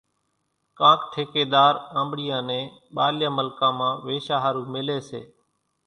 [0.79, 2.63] ڪاڪ ٺيڪيۮار آنٻڙيان نين
[2.95, 5.21] ٻارليان ملڪان مان ويشا ۿارُو ميليَ سي۔